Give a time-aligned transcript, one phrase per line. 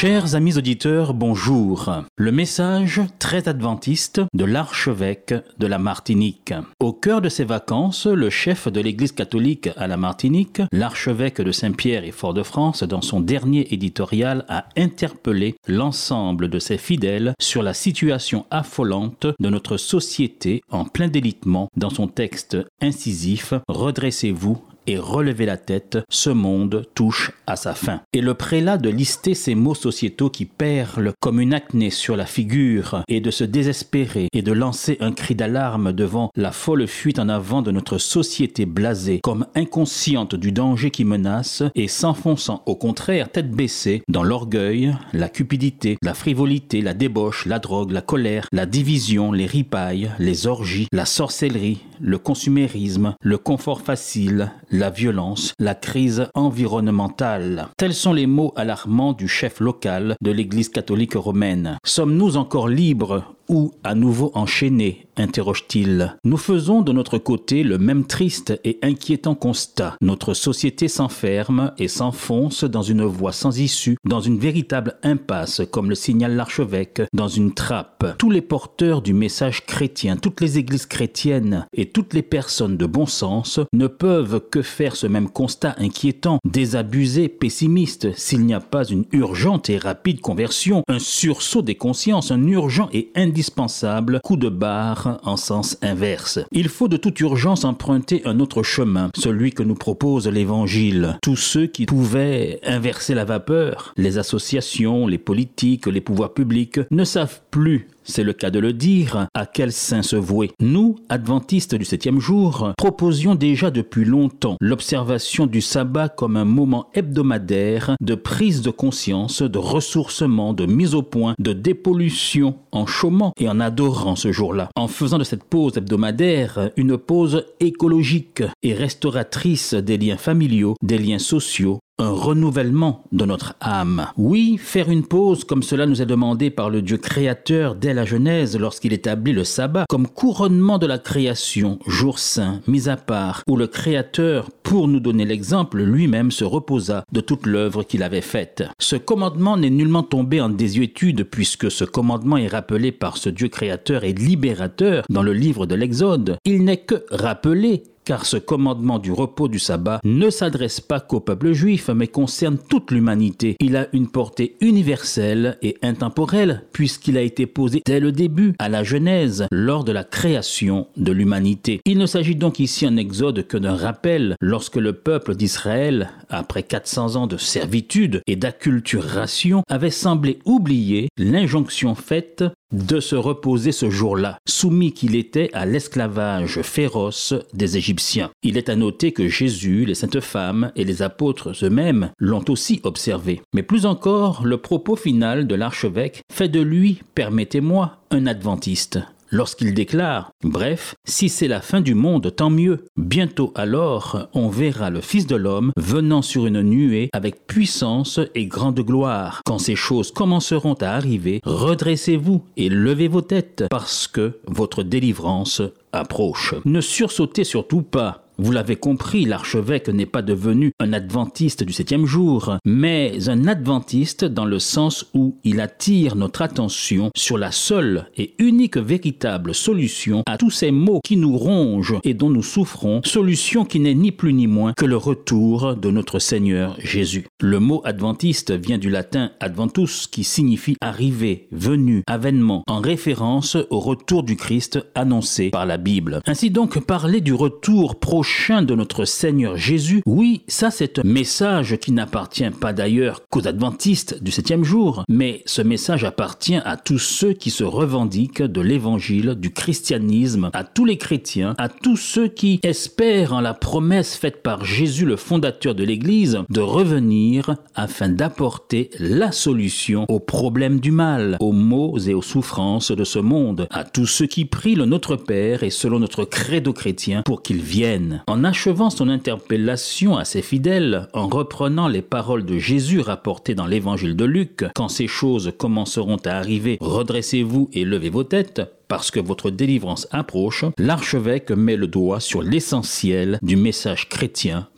[0.00, 1.92] Chers amis auditeurs, bonjour.
[2.16, 6.54] Le message très adventiste de l'archevêque de la Martinique.
[6.78, 11.50] Au cœur de ses vacances, le chef de l'Église catholique à la Martinique, l'archevêque de
[11.50, 17.74] Saint-Pierre et Fort-de-France, dans son dernier éditorial, a interpellé l'ensemble de ses fidèles sur la
[17.74, 25.46] situation affolante de notre société en plein délitement dans son texte incisif Redressez-vous et relevez
[25.46, 28.00] la tête, ce monde touche à sa fin.
[28.12, 32.24] Et le prélat de lister ces mots sociétaux qui perlent comme une acné sur la
[32.24, 37.18] figure et de se désespérer et de lancer un cri d'alarme devant la folle fuite
[37.18, 42.74] en avant de notre société blasée comme inconsciente du danger qui menace et s'enfonçant au
[42.74, 48.46] contraire tête baissée dans l'orgueil, la cupidité, la frivolité, la débauche, la drogue, la colère,
[48.52, 55.54] la division, les ripailles, les orgies, la sorcellerie, le consumérisme, le confort facile, la violence,
[55.58, 57.68] la crise environnementale.
[57.76, 61.78] Tels sont les mots alarmants du chef local de l'Église catholique romaine.
[61.84, 66.16] Sommes-nous encore libres ou à nouveau enchaînés interroge-t-il.
[66.24, 69.96] Nous faisons de notre côté le même triste et inquiétant constat.
[70.00, 75.88] Notre société s'enferme et s'enfonce dans une voie sans issue, dans une véritable impasse, comme
[75.88, 78.14] le signale l'archevêque, dans une trappe.
[78.18, 82.86] Tous les porteurs du message chrétien, toutes les églises chrétiennes et toutes les personnes de
[82.86, 88.60] bon sens ne peuvent que faire ce même constat inquiétant, désabusé, pessimiste, s'il n'y a
[88.60, 94.36] pas une urgente et rapide conversion, un sursaut des consciences, un urgent et indispensable coup
[94.36, 96.40] de barre en sens inverse.
[96.50, 101.18] Il faut de toute urgence emprunter un autre chemin, celui que nous propose l'Évangile.
[101.22, 107.04] Tous ceux qui pouvaient inverser la vapeur, les associations, les politiques, les pouvoirs publics, ne
[107.04, 110.50] savent plus c'est le cas de le dire, à quel saint se vouer?
[110.60, 116.88] Nous, adventistes du septième jour, proposions déjà depuis longtemps l'observation du sabbat comme un moment
[116.94, 123.32] hebdomadaire de prise de conscience, de ressourcement, de mise au point, de dépollution, en chômant
[123.38, 128.74] et en adorant ce jour-là, en faisant de cette pause hebdomadaire une pause écologique et
[128.74, 134.06] restauratrice des liens familiaux, des liens sociaux, un renouvellement de notre âme.
[134.16, 138.04] Oui, faire une pause comme cela nous est demandé par le Dieu créateur dès la
[138.04, 143.42] Genèse lorsqu'il établit le sabbat comme couronnement de la création, jour saint, mis à part,
[143.48, 148.20] où le créateur, pour nous donner l'exemple, lui-même se reposa de toute l'œuvre qu'il avait
[148.20, 148.64] faite.
[148.78, 153.48] Ce commandement n'est nullement tombé en désuétude puisque ce commandement est rappelé par ce Dieu
[153.48, 156.36] créateur et libérateur dans le livre de l'Exode.
[156.44, 161.20] Il n'est que rappelé car ce commandement du repos du sabbat ne s'adresse pas qu'au
[161.20, 163.54] peuple juif, mais concerne toute l'humanité.
[163.60, 168.70] Il a une portée universelle et intemporelle, puisqu'il a été posé dès le début, à
[168.70, 171.82] la Genèse, lors de la création de l'humanité.
[171.84, 176.62] Il ne s'agit donc ici en Exode que d'un rappel lorsque le peuple d'Israël, après
[176.62, 182.42] 400 ans de servitude et d'acculturation, avait semblé oublier l'injonction faite
[182.72, 188.30] de se reposer ce jour-là, soumis qu'il était à l'esclavage féroce des Égyptiens.
[188.42, 192.80] Il est à noter que Jésus, les saintes femmes et les apôtres eux-mêmes l'ont aussi
[192.84, 193.40] observé.
[193.54, 199.00] Mais plus encore, le propos final de l'archevêque fait de lui, permettez-moi, un adventiste
[199.30, 202.86] lorsqu'il déclare Bref, si c'est la fin du monde, tant mieux.
[202.96, 208.46] Bientôt alors, on verra le Fils de l'homme venant sur une nuée avec puissance et
[208.46, 209.42] grande gloire.
[209.44, 215.62] Quand ces choses commenceront à arriver, redressez-vous et levez vos têtes, parce que votre délivrance
[215.92, 216.54] approche.
[216.64, 218.27] Ne sursautez surtout pas.
[218.40, 224.24] Vous l'avez compris, l'archevêque n'est pas devenu un adventiste du septième jour, mais un adventiste
[224.24, 230.22] dans le sens où il attire notre attention sur la seule et unique véritable solution
[230.24, 234.12] à tous ces maux qui nous rongent et dont nous souffrons, solution qui n'est ni
[234.12, 237.26] plus ni moins que le retour de notre Seigneur Jésus.
[237.40, 243.80] Le mot adventiste vient du latin adventus qui signifie arriver, venu, avènement, en référence au
[243.80, 246.20] retour du Christ annoncé par la Bible.
[246.24, 251.76] Ainsi donc parler du retour prochain de notre Seigneur Jésus, oui, ça c'est un message
[251.76, 256.98] qui n'appartient pas d'ailleurs qu'aux adventistes du septième jour, mais ce message appartient à tous
[256.98, 262.28] ceux qui se revendiquent de l'évangile, du christianisme, à tous les chrétiens, à tous ceux
[262.28, 268.08] qui espèrent en la promesse faite par Jésus le fondateur de l'Église de revenir afin
[268.08, 273.68] d'apporter la solution aux problèmes du mal, aux maux et aux souffrances de ce monde,
[273.70, 277.60] à tous ceux qui prient le Notre Père et selon notre credo chrétien pour qu'ils
[277.60, 278.17] viennent.
[278.26, 283.66] En achevant son interpellation à ses fidèles, en reprenant les paroles de Jésus rapportées dans
[283.66, 289.10] l'évangile de Luc, quand ces choses commenceront à arriver, redressez-vous et levez vos têtes, parce
[289.10, 294.68] que votre délivrance approche, l'archevêque met le doigt sur l'essentiel du message chrétien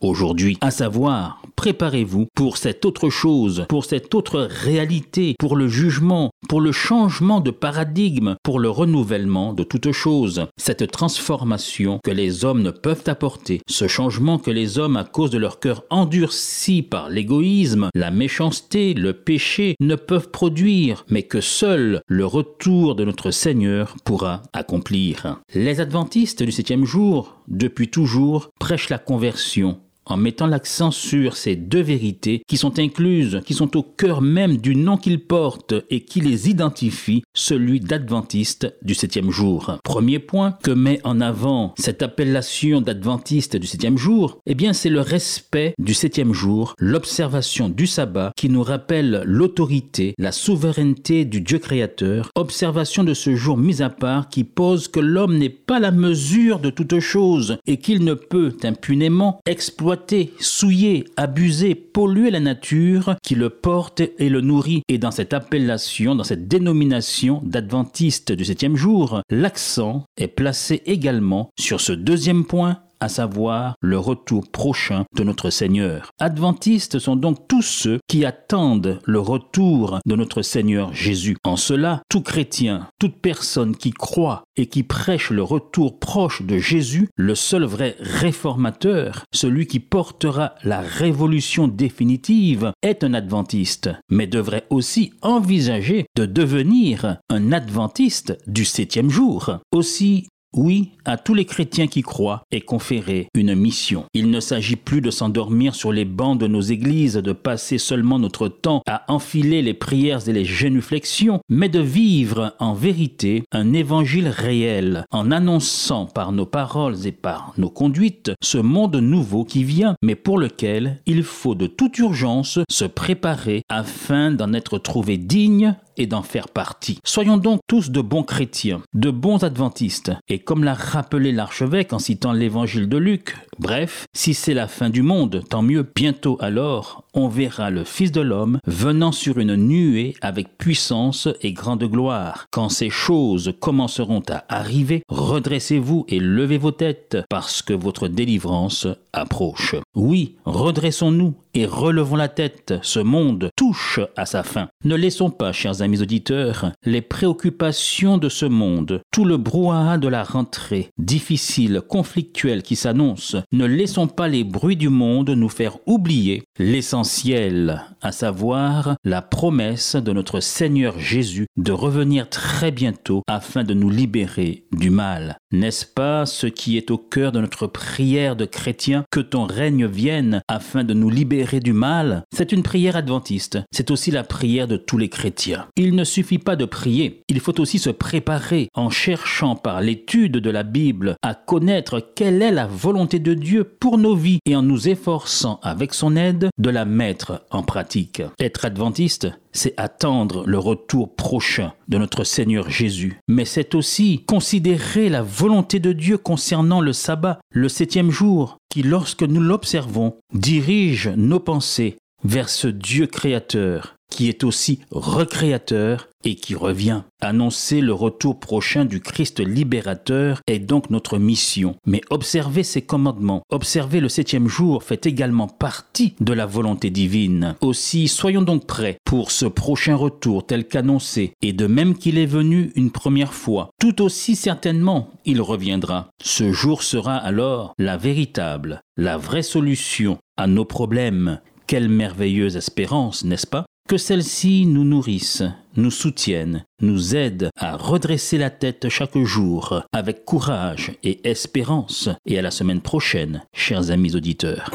[0.00, 6.30] aujourd'hui, à savoir, préparez-vous pour cette autre chose, pour cette autre réalité, pour le jugement,
[6.48, 12.44] pour le changement de paradigme, pour le renouvellement de toute chose, cette transformation que les
[12.44, 16.82] hommes ne peuvent apporter, ce changement que les hommes, à cause de leur cœur endurci
[16.82, 23.04] par l'égoïsme, la méchanceté, le péché, ne peuvent produire, mais que seul le retour de
[23.04, 25.40] notre Seigneur pourra accomplir.
[25.54, 31.56] Les adventistes du septième jour, depuis toujours, prêchent la conversion en mettant l'accent sur ces
[31.56, 36.00] deux vérités qui sont incluses, qui sont au cœur même du nom qu'ils portent et
[36.00, 39.78] qui les identifient, celui d'adventiste du septième jour.
[39.84, 44.90] Premier point que met en avant cette appellation d'adventiste du septième jour, eh bien c'est
[44.90, 51.40] le respect du septième jour, l'observation du sabbat qui nous rappelle l'autorité, la souveraineté du
[51.40, 55.78] Dieu créateur, observation de ce jour mis à part qui pose que l'homme n'est pas
[55.78, 59.99] la mesure de toute chose et qu'il ne peut impunément exploiter
[60.38, 64.82] souiller, abuser, polluer la nature qui le porte et le nourrit.
[64.88, 71.50] Et dans cette appellation, dans cette dénomination d'adventiste du septième jour, l'accent est placé également
[71.58, 76.10] sur ce deuxième point à savoir le retour prochain de notre Seigneur.
[76.18, 81.36] Adventistes sont donc tous ceux qui attendent le retour de notre Seigneur Jésus.
[81.44, 86.58] En cela, tout chrétien, toute personne qui croit et qui prêche le retour proche de
[86.58, 94.26] Jésus, le seul vrai réformateur, celui qui portera la révolution définitive, est un adventiste, mais
[94.26, 99.58] devrait aussi envisager de devenir un adventiste du septième jour.
[99.72, 104.04] Aussi oui, à tous les chrétiens qui croient est conférée une mission.
[104.14, 108.18] Il ne s'agit plus de s'endormir sur les bancs de nos églises, de passer seulement
[108.18, 113.72] notre temps à enfiler les prières et les génuflexions, mais de vivre en vérité un
[113.72, 119.62] évangile réel, en annonçant par nos paroles et par nos conduites ce monde nouveau qui
[119.62, 125.16] vient, mais pour lequel il faut de toute urgence se préparer afin d'en être trouvé
[125.16, 126.98] digne et d'en faire partie.
[127.04, 131.98] Soyons donc tous de bons chrétiens, de bons adventistes, et comme l'a rappelé l'archevêque en
[131.98, 137.04] citant l'évangile de Luc, bref, si c'est la fin du monde, tant mieux, bientôt alors,
[137.12, 142.46] on verra le Fils de l'homme venant sur une nuée avec puissance et grande gloire.
[142.50, 148.86] Quand ces choses commenceront à arriver, redressez-vous et levez vos têtes, parce que votre délivrance
[149.12, 149.74] approche.
[149.94, 154.68] Oui, redressons-nous et relevons la tête, ce monde touche à sa fin.
[154.84, 160.08] Ne laissons pas, chers amis auditeurs, les préoccupations de ce monde, tout le brouhaha de
[160.08, 165.78] la rentrée, difficile, conflictuelle qui s'annonce, ne laissons pas les bruits du monde nous faire
[165.86, 173.64] oublier l'essentiel à savoir la promesse de notre Seigneur Jésus de revenir très bientôt afin
[173.64, 175.36] de nous libérer du mal.
[175.52, 179.86] N'est-ce pas ce qui est au cœur de notre prière de chrétien, que ton règne
[179.86, 184.68] vienne afin de nous libérer du mal C'est une prière adventiste, c'est aussi la prière
[184.68, 185.66] de tous les chrétiens.
[185.76, 190.38] Il ne suffit pas de prier, il faut aussi se préparer en cherchant par l'étude
[190.38, 194.56] de la Bible à connaître quelle est la volonté de Dieu pour nos vies et
[194.56, 198.22] en nous efforçant avec son aide de la mettre en pratique.
[198.38, 203.18] Être adventiste, c'est attendre le retour prochain de notre Seigneur Jésus.
[203.28, 208.82] Mais c'est aussi considérer la volonté de Dieu concernant le sabbat, le septième jour, qui,
[208.82, 216.34] lorsque nous l'observons, dirige nos pensées vers ce Dieu créateur qui est aussi recréateur et
[216.34, 217.04] qui revient.
[217.22, 221.76] Annoncer le retour prochain du Christ libérateur est donc notre mission.
[221.86, 227.54] Mais observer ses commandements, observer le septième jour fait également partie de la volonté divine.
[227.62, 232.26] Aussi, soyons donc prêts pour ce prochain retour tel qu'annoncé, et de même qu'il est
[232.26, 236.10] venu une première fois, tout aussi certainement il reviendra.
[236.22, 241.40] Ce jour sera alors la véritable, la vraie solution à nos problèmes.
[241.66, 243.64] Quelle merveilleuse espérance, n'est-ce pas?
[243.90, 245.42] Que celles-ci nous nourrissent,
[245.74, 252.08] nous soutiennent, nous aident à redresser la tête chaque jour avec courage et espérance.
[252.24, 254.70] Et à la semaine prochaine, chers amis auditeurs.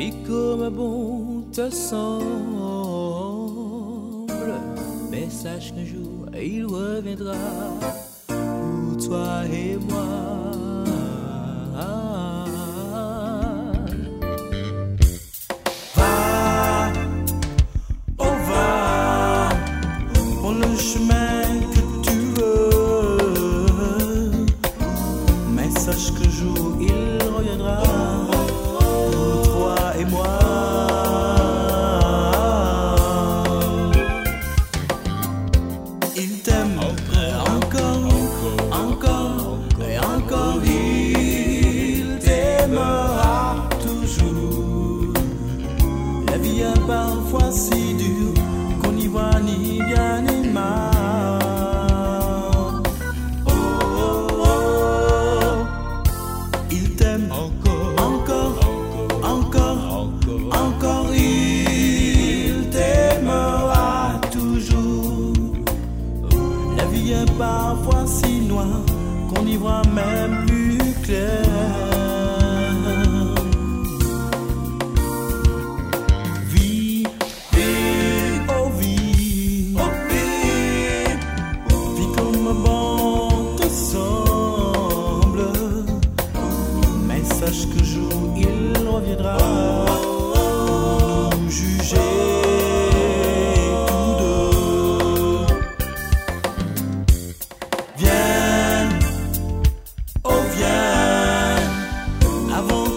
[0.00, 2.24] Dis comme bon te semble,
[5.10, 7.34] mais sache qu'un jour il reviendra
[8.26, 10.29] pour toi et moi.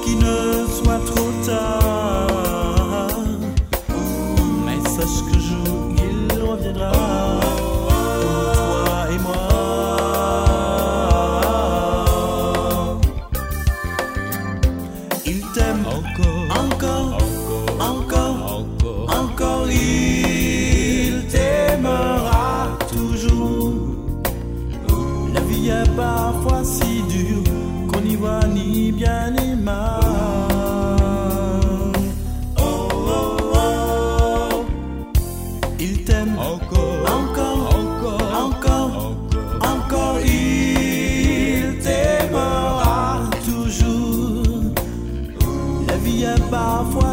[0.04, 3.10] qu'il ne soit trop tard.
[4.66, 6.92] Mais sache que jour il reviendra.
[8.22, 9.44] Toi et moi
[15.26, 17.18] Il t'aime encore, encore,
[17.80, 19.68] encore, encore, encore.
[19.70, 23.74] Il t'aimera toujours.
[25.34, 27.53] La vie est parfois si dure.
[28.16, 30.00] Ni bien ni mal.
[32.58, 34.66] Oh oh oh.
[35.80, 39.16] Il t'aime encore, encore, encore, encore,
[39.62, 40.20] encore.
[40.24, 44.44] il t'aimera toujours.
[45.88, 47.13] La vie est parfois